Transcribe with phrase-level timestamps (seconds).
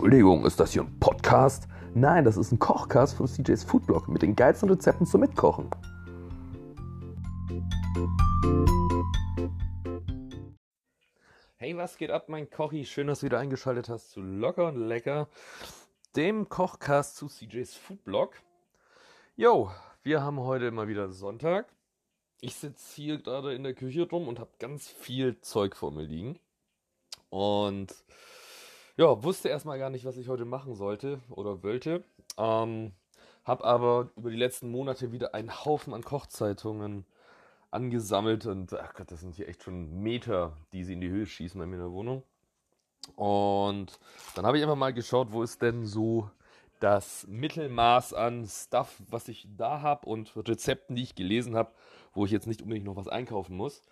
[0.00, 1.68] Entschuldigung, ist das hier ein Podcast?
[1.92, 5.68] Nein, das ist ein Kochcast von CJ's Foodblog mit den geilsten Rezepten zum Mitkochen.
[11.58, 12.86] Hey, was geht ab, mein Kochi?
[12.86, 15.28] Schön, dass du wieder eingeschaltet hast zu Locker und Lecker,
[16.16, 18.36] dem Kochcast zu CJ's Foodblog.
[19.36, 19.70] Jo,
[20.02, 21.66] wir haben heute mal wieder Sonntag.
[22.40, 26.04] Ich sitze hier gerade in der Küche rum und habe ganz viel Zeug vor mir
[26.04, 26.38] liegen.
[27.28, 27.94] Und
[29.00, 32.04] ja, wusste erstmal gar nicht, was ich heute machen sollte oder wollte.
[32.36, 32.92] Ähm,
[33.46, 37.06] hab aber über die letzten Monate wieder einen Haufen an Kochzeitungen
[37.70, 41.24] angesammelt und ach Gott, das sind hier echt schon Meter, die sie in die Höhe
[41.24, 42.24] schießen bei mir in der Wohnung.
[43.16, 43.98] Und
[44.34, 46.30] dann habe ich einfach mal geschaut, wo ist denn so
[46.80, 51.72] das Mittelmaß an Stuff, was ich da habe und Rezepten, die ich gelesen habe,
[52.12, 53.82] wo ich jetzt nicht unbedingt noch was einkaufen muss.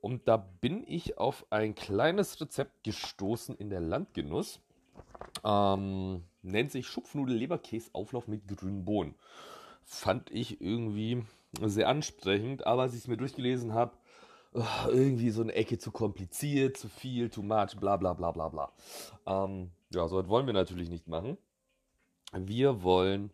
[0.00, 4.60] Und da bin ich auf ein kleines Rezept gestoßen in der Landgenuss.
[5.44, 9.14] Ähm, nennt sich Schupfnudel-Leberkäse-Auflauf mit grünen Bohnen.
[9.84, 11.24] Fand ich irgendwie
[11.62, 13.92] sehr ansprechend, aber als ich es mir durchgelesen habe,
[14.54, 18.48] oh, irgendwie so eine Ecke zu kompliziert, zu viel, too much, bla bla bla bla
[18.48, 18.72] bla.
[19.26, 21.36] Ähm, ja, so wollen wir natürlich nicht machen.
[22.32, 23.32] Wir wollen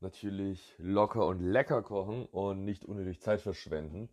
[0.00, 4.08] natürlich locker und lecker kochen und nicht unnötig Zeit verschwenden.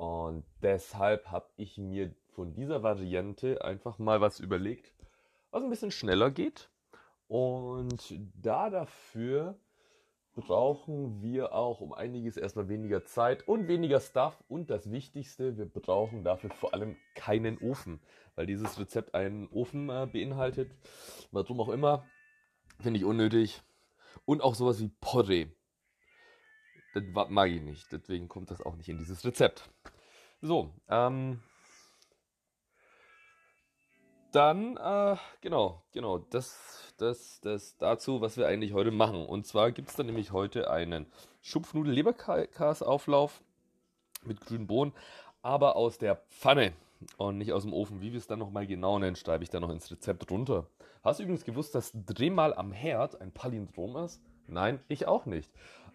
[0.00, 4.94] Und deshalb habe ich mir von dieser Variante einfach mal was überlegt,
[5.50, 6.70] was ein bisschen schneller geht.
[7.28, 9.58] Und da dafür
[10.34, 14.42] brauchen wir auch um einiges erstmal weniger Zeit und weniger Stuff.
[14.48, 18.00] Und das Wichtigste, wir brauchen dafür vor allem keinen Ofen,
[18.36, 20.72] weil dieses Rezept einen Ofen äh, beinhaltet.
[21.30, 22.06] Warum auch immer,
[22.78, 23.60] finde ich unnötig.
[24.24, 25.48] Und auch sowas wie Porree.
[26.94, 29.68] Das mag ich nicht, deswegen kommt das auch nicht in dieses Rezept.
[30.42, 31.40] So, ähm,
[34.32, 39.26] dann, äh, genau, genau, das, das, das dazu, was wir eigentlich heute machen.
[39.26, 41.06] Und zwar gibt es dann nämlich heute einen
[41.42, 43.42] Schupfnudel-Leberkas-Auflauf
[44.24, 44.92] mit grünen Bohnen,
[45.42, 46.72] aber aus der Pfanne
[47.16, 48.00] und nicht aus dem Ofen.
[48.00, 50.66] Wie wir es dann nochmal genau nennen, schreibe ich dann noch ins Rezept runter.
[51.02, 54.20] Hast du übrigens gewusst, dass Drehmal am Herd ein Palindrom ist?
[54.46, 55.50] Nein, ich auch nicht.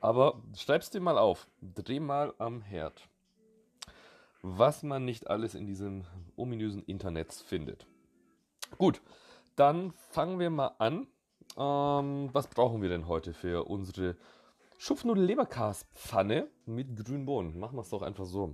[0.06, 1.48] Aber schreib's dir mal auf.
[1.62, 3.10] Drehmal am Herd.
[4.44, 6.06] Was man nicht alles in diesem
[6.36, 7.88] ominösen Internet findet.
[8.78, 9.02] Gut,
[9.56, 11.08] dann fangen wir mal an.
[11.58, 14.16] Ähm, was brauchen wir denn heute für unsere
[14.78, 17.58] Schupfnudel-Leberkas-Pfanne mit grünen Bohnen?
[17.58, 18.54] Machen wir es doch einfach so.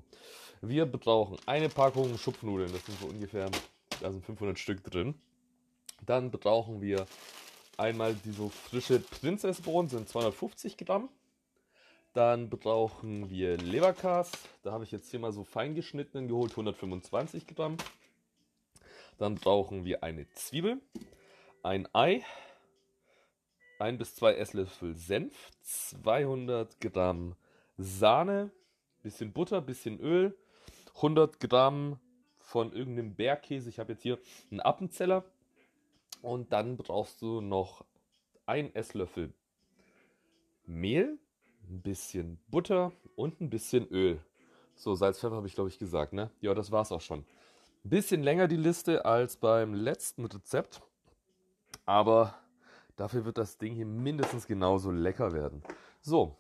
[0.62, 3.52] Wir brauchen eine Packung Schupfnudeln, das sind so ungefähr,
[4.00, 5.16] da sind 500 Stück drin.
[6.06, 7.06] Dann brauchen wir
[7.76, 11.10] einmal diese frische Prinzessbohnen, sind 250 Gramm.
[12.14, 14.32] Dann brauchen wir Leberkas,
[14.64, 17.78] da habe ich jetzt hier mal so fein geschnittenen geholt, 125 Gramm.
[19.18, 20.82] Dann brauchen wir eine Zwiebel,
[21.64, 22.24] ein Ei,
[23.80, 27.36] ein bis zwei Esslöffel Senf, 200 Gramm
[27.78, 28.52] Sahne,
[29.02, 30.38] bisschen Butter, bisschen Öl,
[30.96, 31.98] 100 Gramm
[32.40, 33.70] von irgendeinem Bergkäse.
[33.70, 35.24] Ich habe jetzt hier einen Appenzeller.
[36.22, 37.84] Und dann brauchst du noch
[38.46, 39.34] ein Esslöffel
[40.66, 41.18] Mehl,
[41.70, 44.20] ein bisschen Butter und ein bisschen Öl.
[44.76, 46.32] So, Salz, Pfeffer habe ich glaube ich gesagt, ne?
[46.42, 47.20] Ja, das war's auch schon.
[47.84, 50.82] Ein bisschen länger die Liste als beim letzten Rezept,
[51.86, 52.36] aber
[52.96, 55.64] dafür wird das Ding hier mindestens genauso lecker werden.
[56.02, 56.38] So,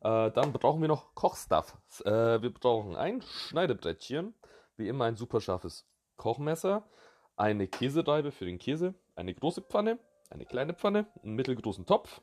[0.00, 1.76] äh, dann brauchen wir noch Kochstuff.
[2.04, 4.34] Äh, wir brauchen ein Schneidebrettchen,
[4.76, 5.86] wie immer ein super scharfes
[6.16, 6.88] Kochmesser,
[7.36, 9.98] eine Käsereibe für den Käse, eine große Pfanne,
[10.30, 12.20] eine kleine Pfanne, einen mittelgroßen Topf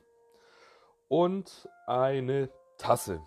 [1.12, 3.20] und eine Tasse.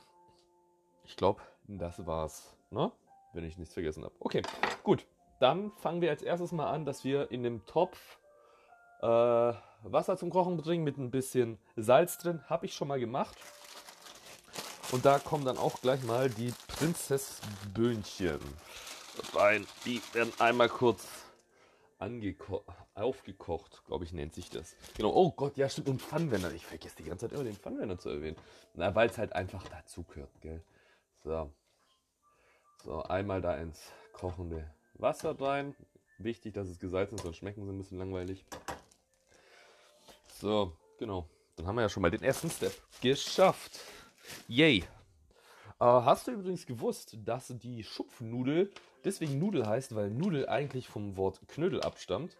[1.04, 2.92] Ich glaube, das war's, ne?
[3.34, 4.16] wenn ich nichts vergessen habe.
[4.20, 4.42] Okay,
[4.82, 5.06] gut.
[5.40, 8.18] Dann fangen wir als erstes mal an, dass wir in dem Topf
[9.04, 9.06] äh,
[9.84, 12.42] Wasser zum Kochen bringen mit ein bisschen Salz drin.
[12.48, 13.38] Habe ich schon mal gemacht.
[14.92, 18.40] Und da kommen dann auch gleich mal die Prinzessböhnchen
[19.36, 19.68] rein.
[19.86, 21.25] Die werden einmal kurz
[22.94, 24.76] aufgekocht, glaube ich, nennt sich das.
[24.96, 26.52] Genau, oh Gott, ja, stimmt, und Pfannenwender.
[26.54, 28.38] Ich vergesse die ganze Zeit immer den Pfannenwender zu erwähnen.
[28.74, 30.62] Na, weil es halt einfach dazu gehört, gell.
[31.24, 31.52] So.
[32.84, 35.76] So, einmal da ins kochende Wasser rein.
[36.18, 38.46] Wichtig, dass es gesalzen ist, sonst schmecken sie ein bisschen langweilig.
[40.28, 41.28] So, genau.
[41.56, 43.80] Dann haben wir ja schon mal den ersten Step geschafft.
[44.48, 44.84] Yay!
[45.80, 48.72] Äh, hast du übrigens gewusst, dass die Schupfnudel
[49.04, 52.38] deswegen Nudel heißt, weil Nudel eigentlich vom Wort Knödel abstammt?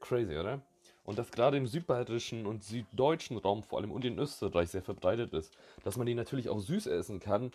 [0.00, 0.62] Crazy, oder?
[1.04, 5.32] Und das gerade im südbayerischen und süddeutschen Raum, vor allem und in Österreich, sehr verbreitet
[5.32, 5.56] ist.
[5.82, 7.50] Dass man die natürlich auch süß essen kann,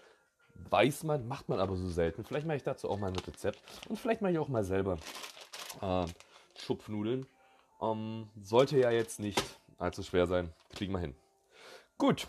[0.70, 2.24] weiß man, macht man aber so selten.
[2.24, 3.62] Vielleicht mache ich dazu auch mal ein Rezept.
[3.88, 4.98] Und vielleicht mache ich auch mal selber
[5.82, 6.06] äh,
[6.58, 7.28] Schupfnudeln.
[7.82, 9.42] Ähm, sollte ja jetzt nicht
[9.78, 10.52] allzu schwer sein.
[10.76, 11.16] Kriegen wir hin.
[11.98, 12.28] Gut,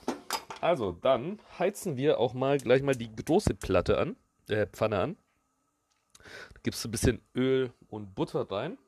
[0.64, 4.16] also dann heizen wir auch mal gleich mal die große Platte an,
[4.49, 5.16] äh, Pfanne an.
[6.55, 8.78] Da gibst du ein bisschen Öl und Butter rein.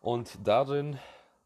[0.00, 0.98] Und darin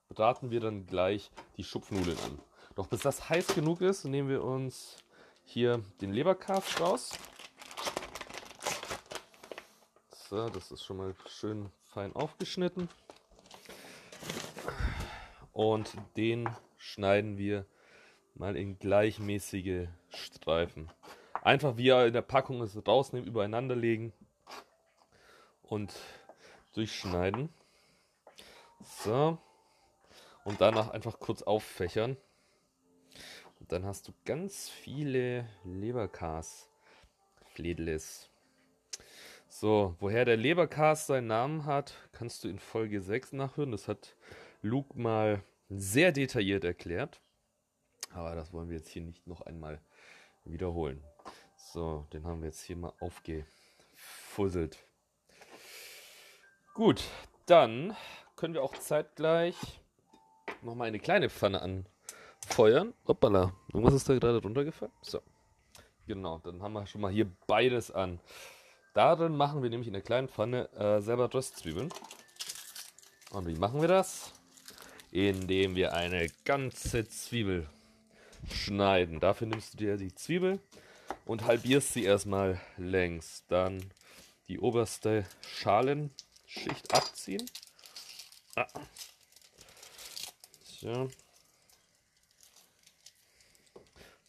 [0.09, 2.41] braten wir dann gleich die Schupfnudeln an.
[2.75, 4.97] Doch bis das heiß genug ist, nehmen wir uns
[5.45, 7.11] hier den Leberkas raus.
[10.29, 12.89] So, das ist schon mal schön fein aufgeschnitten.
[15.53, 17.67] Und den schneiden wir
[18.39, 20.91] mal in gleichmäßige Streifen.
[21.43, 24.13] Einfach wie er in der Packung ist, rausnehmen, übereinander legen
[25.63, 25.95] und
[26.75, 27.49] durchschneiden.
[28.83, 29.39] So.
[30.45, 32.17] Und danach einfach kurz auffächern.
[33.61, 38.31] Und dann hast du ganz viele Leberkas-Fledles.
[39.49, 43.73] So, woher der Leberkas seinen Namen hat, kannst du in Folge 6 nachhören.
[43.73, 44.15] Das hat
[44.63, 47.21] Luke mal sehr detailliert erklärt.
[48.13, 49.81] Aber das wollen wir jetzt hier nicht noch einmal
[50.45, 51.03] wiederholen.
[51.57, 54.79] So, den haben wir jetzt hier mal aufgefusselt.
[56.75, 57.03] Gut,
[57.47, 57.97] dann
[58.37, 59.57] können wir auch zeitgleich
[60.63, 62.95] nochmal eine kleine Pfanne anfeuern.
[63.07, 64.93] Hoppala, irgendwas ist da gerade runtergefallen.
[65.03, 65.21] So,
[66.07, 68.21] genau, dann haben wir schon mal hier beides an.
[68.95, 71.93] Darin machen wir nämlich in der kleinen Pfanne äh, selber Röstzwiebeln.
[73.31, 74.33] Und wie machen wir das?
[75.11, 77.69] Indem wir eine ganze Zwiebel
[78.51, 79.21] schneiden.
[79.21, 80.61] Dafür nimmst du dir die Zwiebel
[81.25, 83.45] und halbierst sie erstmal längs.
[83.49, 83.83] Dann
[84.49, 87.45] die oberste Schalenschicht abziehen.
[88.57, 88.67] Ah.
[90.63, 91.11] So.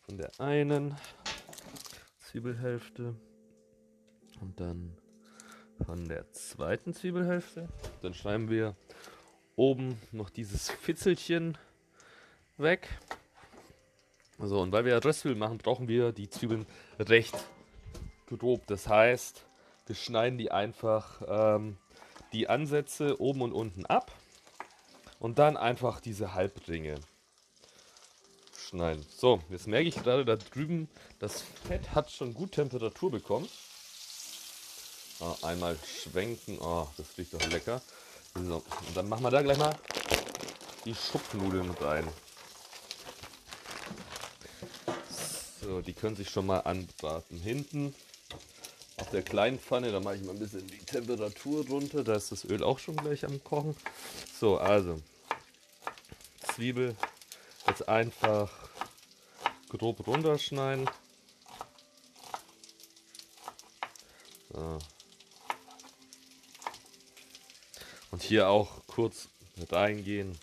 [0.01, 0.95] Von der einen
[2.19, 3.15] Zwiebelhälfte
[4.41, 4.97] und dann
[5.85, 7.69] von der zweiten Zwiebelhälfte.
[8.01, 8.75] Dann schneiden wir
[9.55, 11.57] oben noch dieses Fitzelchen
[12.57, 12.89] weg.
[14.41, 16.65] So, und weil wir Röstzwiebeln machen, brauchen wir die Zwiebeln
[16.97, 17.35] recht
[18.27, 18.65] grob.
[18.67, 19.43] Das heißt,
[19.87, 21.77] wir schneiden die einfach ähm,
[22.31, 24.11] die Ansätze oben und unten ab
[25.19, 26.95] und dann einfach diese Halbringe
[28.55, 29.05] schneiden.
[29.09, 30.87] So, jetzt merke ich gerade da drüben,
[31.19, 33.49] das Fett hat schon gut Temperatur bekommen.
[35.19, 37.81] Oh, einmal schwenken, oh, das riecht doch lecker.
[38.35, 39.75] So, und dann machen wir da gleich mal
[40.85, 42.07] die Schupfnudeln rein.
[45.69, 47.39] So, die können sich schon mal anbraten.
[47.39, 47.93] Hinten
[48.97, 52.03] auf der kleinen Pfanne, da mache ich mal ein bisschen die Temperatur runter.
[52.03, 53.77] Da ist das Öl auch schon gleich am Kochen.
[54.39, 54.99] So, also
[56.55, 56.95] Zwiebel
[57.67, 58.49] jetzt einfach
[59.69, 60.89] grob runterschneiden.
[64.51, 64.79] So.
[68.09, 69.27] Und hier auch kurz
[69.69, 70.35] reingehen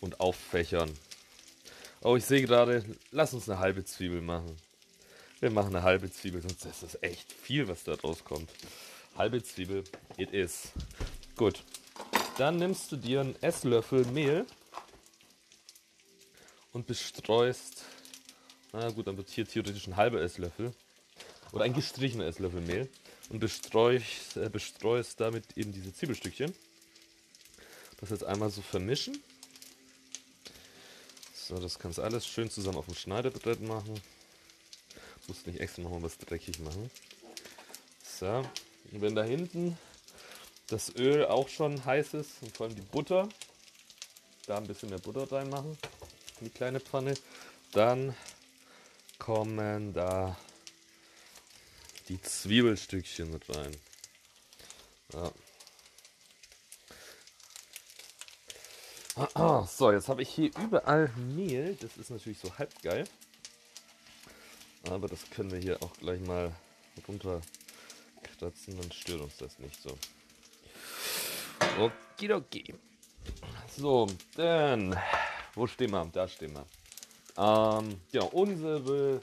[0.00, 0.96] und auffächern.
[2.02, 4.56] Oh, ich sehe gerade, lass uns eine halbe Zwiebel machen.
[5.38, 8.48] Wir machen eine halbe Zwiebel, sonst ist das echt viel, was da rauskommt.
[9.18, 9.84] Halbe Zwiebel,
[10.16, 10.72] it is.
[11.36, 11.62] Gut.
[12.38, 14.46] Dann nimmst du dir einen Esslöffel Mehl
[16.72, 17.84] und bestreust,
[18.72, 20.72] na gut, dann wird hier theoretisch ein halber Esslöffel
[21.52, 22.88] oder ein gestrichener Esslöffel Mehl
[23.28, 26.54] und bestreust, äh, bestreust damit eben diese Zwiebelstückchen.
[27.98, 29.22] Das jetzt einmal so vermischen.
[31.50, 34.00] So, das kannst du alles schön zusammen auf dem Schneidebrett machen.
[35.26, 36.88] Musst nicht extra nochmal was dreckig machen.
[38.04, 38.48] So,
[38.92, 39.76] und wenn da hinten
[40.68, 43.28] das Öl auch schon heiß ist und vor allem die Butter,
[44.46, 45.76] da ein bisschen mehr Butter reinmachen
[46.40, 47.14] in die kleine Pfanne,
[47.72, 48.14] dann
[49.18, 50.38] kommen da
[52.08, 53.76] die Zwiebelstückchen mit rein.
[55.12, 55.32] Ja.
[59.66, 61.76] So, jetzt habe ich hier überall Mehl.
[61.80, 63.04] Das ist natürlich so halb geil.
[64.88, 66.52] Aber das können wir hier auch gleich mal
[67.06, 69.96] runterkratzen, dann stört uns das nicht so.
[71.78, 72.74] Okidoki.
[73.76, 74.98] So, dann,
[75.54, 76.06] wo stehen wir?
[76.12, 76.66] Da stehen wir.
[77.36, 79.22] Ähm, ja, unsere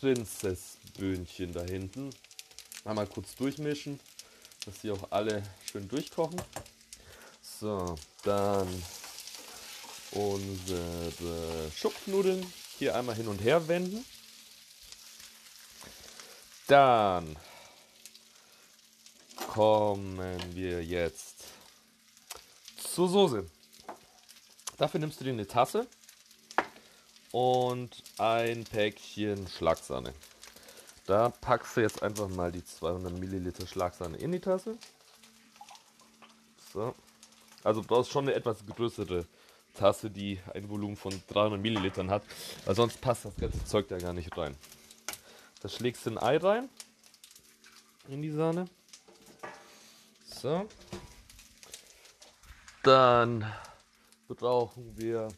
[0.00, 2.10] Prinzessböhnchen da hinten.
[2.84, 3.98] Einmal kurz durchmischen,
[4.66, 6.40] dass die auch alle schön durchkochen.
[7.40, 8.68] So, dann
[10.14, 12.44] unsere Schupfnudeln
[12.78, 14.04] hier einmal hin und her wenden.
[16.66, 17.36] Dann
[19.48, 20.18] kommen
[20.54, 21.44] wir jetzt
[22.76, 23.48] zur Soße.
[24.78, 25.86] Dafür nimmst du dir eine Tasse
[27.32, 30.14] und ein Päckchen Schlagsahne.
[31.06, 34.78] Da packst du jetzt einfach mal die 200 Milliliter Schlagsahne in die Tasse.
[36.72, 36.94] So.
[37.62, 39.26] Also brauchst schon eine etwas größere
[39.74, 42.22] Tasse, die ein Volumen von 300 Millilitern hat.
[42.64, 44.56] Weil sonst passt das ganze Zeug da gar nicht rein.
[45.60, 46.68] Da schlägst du ein Ei rein.
[48.08, 48.66] In die Sahne.
[50.26, 50.68] So.
[52.82, 53.50] Dann
[54.28, 55.28] brauchen wir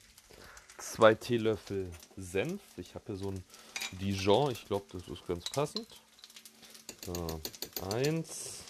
[0.78, 2.60] zwei Teelöffel Senf.
[2.76, 3.44] Ich habe hier so ein
[3.92, 4.50] Dijon.
[4.50, 5.86] Ich glaube, das ist ganz passend.
[7.04, 7.40] So,
[7.92, 8.64] eins.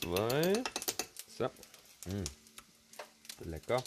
[0.00, 0.64] Zwei.
[1.36, 1.50] So.
[2.06, 2.24] Mmh.
[3.40, 3.82] Lecker.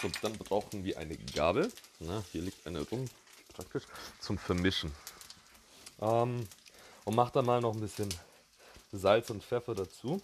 [0.00, 1.72] So, dann brauchen wir eine Gabel.
[1.98, 3.10] Na, hier liegt eine rum,
[3.52, 3.82] praktisch,
[4.20, 4.94] zum Vermischen.
[6.00, 6.46] Ähm,
[7.04, 8.08] und mach da mal noch ein bisschen
[8.92, 10.22] Salz und Pfeffer dazu.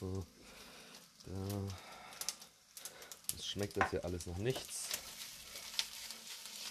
[0.00, 0.26] So,
[1.26, 1.32] da.
[3.30, 4.88] Jetzt schmeckt das ja alles noch nichts.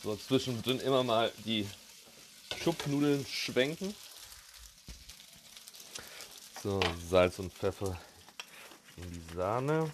[0.03, 1.65] So, zwischendrin immer mal die
[2.62, 3.96] Schupfnudeln schwenken.
[6.63, 6.79] So,
[7.10, 8.00] Salz und Pfeffer
[8.96, 9.91] in die Sahne.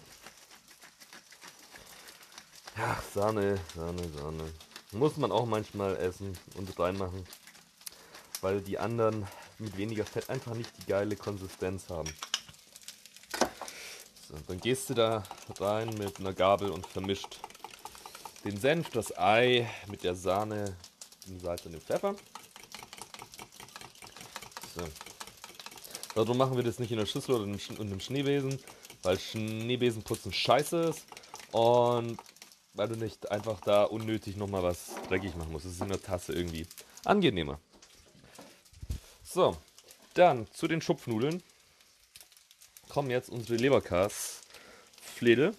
[2.76, 4.52] Ja, Sahne, Sahne, Sahne.
[4.92, 7.26] Muss man auch manchmal essen und reinmachen,
[8.40, 9.26] weil die anderen
[9.58, 12.14] mit weniger Fett einfach nicht die geile Konsistenz haben.
[14.28, 15.24] So, dann gehst du da
[15.58, 17.40] rein mit einer Gabel und vermischt
[18.44, 20.76] den Senf, das Ei mit der Sahne,
[21.26, 22.14] dem Salz und dem Pfeffer.
[24.76, 25.09] So.
[26.24, 28.58] Darum machen wir das nicht in der Schüssel oder in einem Schneebesen,
[29.02, 31.06] weil Schneebesenputzen scheiße ist
[31.52, 32.18] und
[32.74, 35.64] weil du nicht einfach da unnötig nochmal was dreckig machen musst.
[35.64, 36.66] Das ist in der Tasse irgendwie
[37.04, 37.58] angenehmer.
[39.24, 39.56] So,
[40.12, 41.42] dann zu den Schupfnudeln
[42.90, 45.56] kommen jetzt unsere Leberkas-Fledel.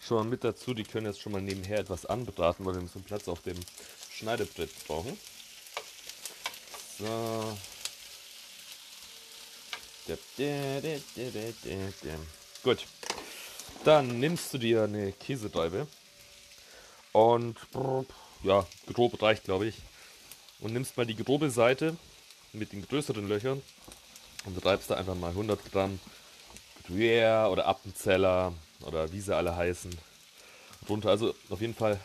[0.00, 3.04] Schon mal mit dazu, die können jetzt schon mal nebenher etwas anbraten, weil wir bisschen
[3.04, 3.58] Platz auf dem
[4.10, 5.18] Schneidebrett brauchen.
[6.98, 7.58] So.
[12.62, 12.86] Gut.
[13.84, 15.86] Dann nimmst du dir eine Käsedreibe
[17.12, 17.56] und
[18.42, 19.76] ja, grob reicht, glaube ich.
[20.60, 21.96] Und nimmst mal die grobe Seite
[22.52, 23.62] mit den größeren Löchern
[24.44, 25.98] und reibst da einfach mal 100 Gramm
[26.88, 29.96] Gruyère oder Appenzeller oder wie sie alle heißen
[30.88, 31.10] runter.
[31.10, 31.98] Also auf jeden Fall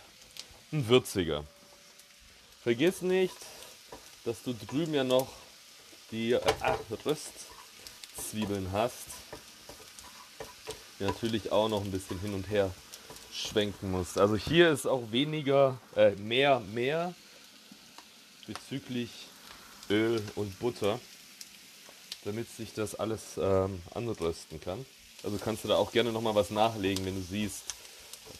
[0.71, 1.43] ein würziger.
[2.63, 3.37] Vergiss nicht,
[4.25, 5.27] dass du drüben ja noch
[6.11, 6.41] die äh,
[8.17, 9.07] Röstzwiebeln hast
[10.99, 12.73] natürlich auch noch ein bisschen hin und her
[13.31, 14.17] schwenken muss.
[14.17, 17.13] Also hier ist auch weniger, äh, mehr, mehr
[18.47, 19.11] bezüglich
[19.89, 20.99] Öl und Butter,
[22.25, 24.85] damit sich das alles ähm, anrösten kann.
[25.23, 27.63] Also kannst du da auch gerne nochmal was nachlegen, wenn du siehst,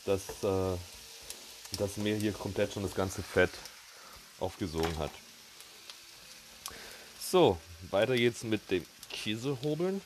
[0.05, 0.77] dass äh,
[1.77, 3.51] das Mehl hier komplett schon das ganze Fett
[4.39, 5.11] aufgesogen hat.
[7.19, 7.57] So,
[7.91, 8.85] weiter geht's mit dem
[9.23, 10.01] Käsehobeln.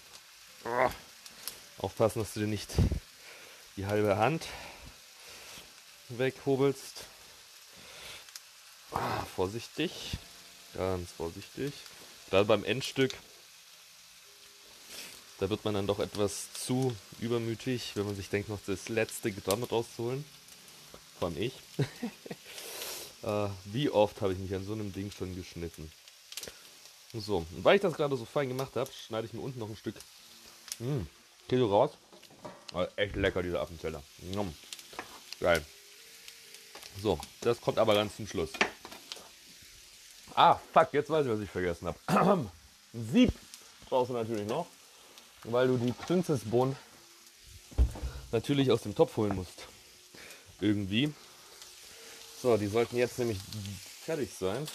[1.78, 2.70] Aufpassen, dass du dir nicht
[3.78, 4.46] die halbe Hand
[6.10, 7.06] weghobelst.
[8.92, 9.92] Ah, vorsichtig,
[10.74, 11.74] ganz vorsichtig.
[12.30, 13.14] Gerade beim Endstück,
[15.40, 19.32] da wird man dann doch etwas zu übermütig, wenn man sich denkt, noch das letzte
[19.32, 20.24] Gramm rauszuholen.
[21.18, 21.54] Vor allem ich.
[23.24, 25.92] äh, wie oft habe ich mich an so einem Ding schon geschnitten?
[27.14, 29.70] So, und weil ich das gerade so fein gemacht habe, schneide ich mir unten noch
[29.70, 29.96] ein Stück
[30.80, 31.08] mh, hm,
[31.50, 31.92] Kilo raus.
[32.74, 34.02] Aber echt lecker, dieser Appenzeller.
[35.40, 35.66] Geil.
[37.02, 38.52] So, das kommt aber ganz zum Schluss.
[40.36, 42.50] Ah, fuck, jetzt weiß ich, was ich vergessen habe.
[42.94, 43.34] Sieb
[43.90, 44.68] brauchst du natürlich noch,
[45.44, 46.78] weil du die Prinzessbohnen
[48.32, 49.68] natürlich aus dem Topf holen musst.
[50.62, 51.14] Irgendwie.
[52.42, 53.40] So, die sollten jetzt nämlich
[54.06, 54.68] fertig sein.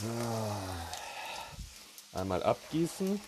[0.00, 0.58] So.
[2.18, 3.20] Einmal abgießen.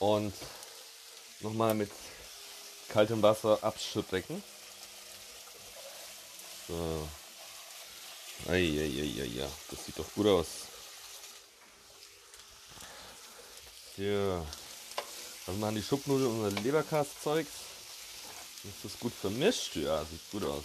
[0.00, 0.32] und
[1.40, 1.90] nochmal mit
[2.88, 4.42] kaltem Wasser abschrecken.
[6.66, 7.08] So.
[8.48, 10.46] Eieieiei, das sieht doch gut aus.
[13.96, 14.46] So.
[15.46, 17.46] Was machen die Schupfnudeln und unser Leberkast-Zeug?
[18.64, 19.76] Ist das gut vermischt?
[19.76, 20.64] Ja, sieht gut aus.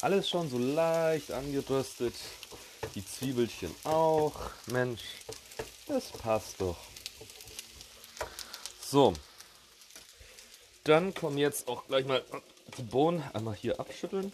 [0.00, 2.14] Alles schon so leicht angeröstet.
[2.94, 4.34] Die Zwiebelchen auch.
[4.66, 5.02] Mensch,
[5.86, 6.76] das passt doch.
[8.80, 9.14] So.
[10.84, 12.22] Dann kommen jetzt auch gleich mal
[12.76, 14.32] die Bohnen einmal hier abschütteln,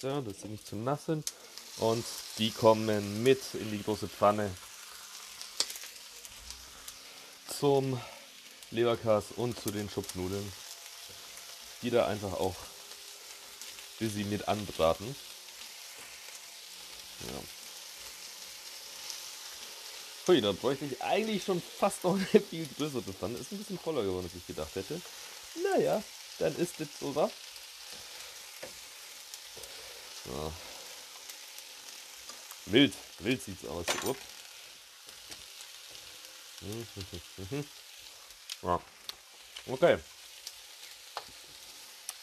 [0.00, 1.32] so, dass sie nicht zu nass sind.
[1.78, 2.04] Und
[2.38, 4.50] die kommen mit in die große Pfanne
[7.58, 8.00] zum
[8.70, 10.52] Leberkas und zu den Schupfnudeln,
[11.82, 12.56] die da einfach auch
[13.98, 15.14] bis sie mit anbraten.
[17.20, 17.42] Ja.
[20.26, 23.38] Hui, da bräuchte ich eigentlich schon fast noch eine viel größere Pfanne.
[23.38, 25.00] Ist ein bisschen voller geworden, als ich gedacht hätte.
[25.62, 26.02] Naja,
[26.38, 27.30] dann ist es so was.
[30.24, 30.52] So.
[32.66, 33.86] Wild, wild sieht's aus.
[34.04, 34.16] Upp.
[38.62, 38.80] Ja.
[39.66, 39.98] Okay.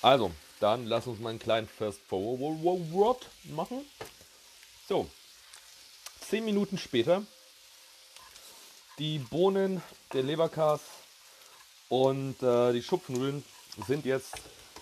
[0.02, 3.86] Also, dann lass uns mal einen kleinen Fast Forward machen.
[4.88, 5.10] So.
[6.22, 7.24] Zehn Minuten später.
[9.00, 9.82] Die Bohnen,
[10.14, 10.82] der Leberkas
[11.90, 13.44] und äh, die Schupfnudeln
[13.88, 14.36] sind jetzt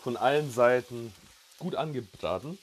[0.03, 1.13] von allen Seiten
[1.57, 2.59] gut angebraten.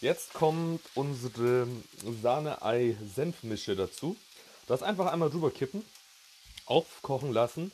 [0.00, 1.66] Jetzt kommt unsere
[2.22, 4.16] Sahne-Ei-Senfmische dazu.
[4.66, 5.84] Das einfach einmal drüber kippen,
[6.66, 7.72] aufkochen lassen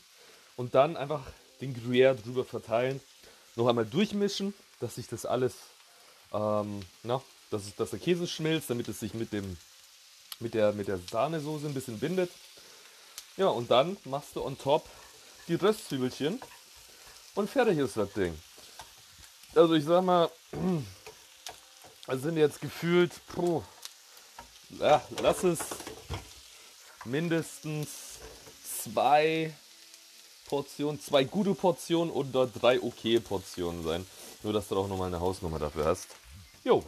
[0.56, 1.22] und dann einfach
[1.60, 3.00] den Gruyère drüber verteilen.
[3.57, 5.54] Noch einmal durchmischen, dass sich das alles,
[6.33, 9.57] ähm, na, dass, dass der Käse schmilzt, damit es sich mit, dem,
[10.38, 12.30] mit, der, mit der Sahnesoße ein bisschen bindet.
[13.37, 14.88] Ja, und dann machst du on top
[15.49, 16.40] die Röstzwiebelchen
[17.35, 18.38] und fertig ist das Ding.
[19.54, 20.30] Also ich sag mal,
[22.07, 23.62] Es sind jetzt gefühlt, puh,
[24.78, 25.59] ja, lass es
[27.04, 27.88] mindestens
[28.83, 29.54] zwei
[30.50, 34.04] Portionen, zwei gute Portionen oder drei okay Portionen sein.
[34.42, 36.09] Nur, dass du auch nochmal eine Hausnummer dafür hast.
[36.64, 36.83] Jo,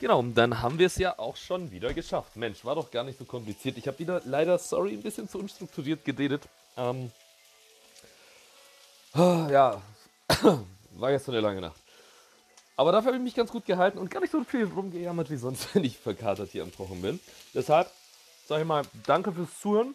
[0.00, 2.36] genau, dann haben wir es ja auch schon wieder geschafft.
[2.36, 3.78] Mensch, war doch gar nicht so kompliziert.
[3.78, 6.42] Ich habe wieder leider, sorry, ein bisschen zu unstrukturiert geredet.
[6.76, 7.12] Ähm,
[9.14, 9.80] ja,
[10.96, 11.80] war jetzt so eine lange Nacht.
[12.76, 15.36] Aber dafür habe ich mich ganz gut gehalten und gar nicht so viel rumgejammert wie
[15.36, 17.20] sonst, wenn ich verkatert hier am Kochen bin.
[17.54, 17.88] Deshalb
[18.48, 19.94] sage ich mal, danke fürs Zuhören.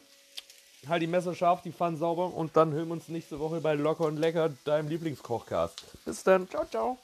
[0.88, 3.74] Halt die Messer scharf, die Pfannen sauber und dann hören wir uns nächste Woche bei
[3.74, 6.06] Locker und Lecker, deinem Lieblingskochcast.
[6.06, 6.98] Bis dann, ciao, ciao.